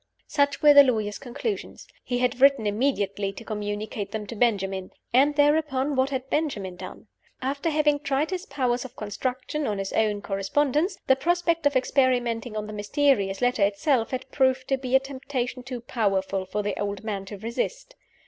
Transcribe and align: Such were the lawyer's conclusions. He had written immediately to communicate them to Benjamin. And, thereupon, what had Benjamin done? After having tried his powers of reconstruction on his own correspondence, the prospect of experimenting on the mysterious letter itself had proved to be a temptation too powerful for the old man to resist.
Such 0.25 0.63
were 0.63 0.73
the 0.73 0.81
lawyer's 0.81 1.19
conclusions. 1.19 1.85
He 2.03 2.17
had 2.17 2.41
written 2.41 2.65
immediately 2.65 3.31
to 3.33 3.45
communicate 3.45 4.11
them 4.11 4.25
to 4.25 4.35
Benjamin. 4.35 4.89
And, 5.13 5.35
thereupon, 5.35 5.95
what 5.95 6.09
had 6.09 6.27
Benjamin 6.27 6.75
done? 6.75 7.05
After 7.39 7.69
having 7.69 7.99
tried 7.99 8.31
his 8.31 8.47
powers 8.47 8.83
of 8.83 8.93
reconstruction 8.93 9.67
on 9.67 9.77
his 9.77 9.93
own 9.93 10.23
correspondence, 10.23 10.97
the 11.05 11.15
prospect 11.15 11.67
of 11.67 11.75
experimenting 11.75 12.57
on 12.57 12.65
the 12.65 12.73
mysterious 12.73 13.41
letter 13.43 13.61
itself 13.63 14.09
had 14.09 14.31
proved 14.31 14.67
to 14.69 14.77
be 14.79 14.95
a 14.95 14.99
temptation 14.99 15.61
too 15.61 15.81
powerful 15.81 16.45
for 16.47 16.63
the 16.63 16.79
old 16.79 17.03
man 17.03 17.23
to 17.25 17.37
resist. 17.37 17.93